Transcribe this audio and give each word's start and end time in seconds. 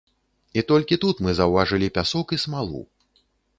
І 0.59 0.63
толькі 0.71 0.99
тут 1.03 1.15
мы 1.27 1.35
заўважылі 1.41 1.91
пясок 1.99 2.27
і 2.39 2.43
смалу. 2.47 2.83